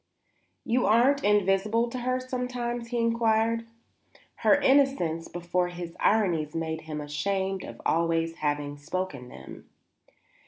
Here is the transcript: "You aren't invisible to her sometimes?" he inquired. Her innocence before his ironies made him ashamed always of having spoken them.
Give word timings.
"You 0.65 0.87
aren't 0.87 1.23
invisible 1.23 1.87
to 1.91 1.99
her 1.99 2.19
sometimes?" 2.19 2.87
he 2.87 2.97
inquired. 2.97 3.67
Her 4.37 4.55
innocence 4.55 5.27
before 5.27 5.67
his 5.67 5.95
ironies 5.99 6.55
made 6.55 6.81
him 6.81 6.99
ashamed 7.01 7.63
always 7.85 8.31
of 8.31 8.37
having 8.39 8.79
spoken 8.79 9.29
them. 9.29 9.69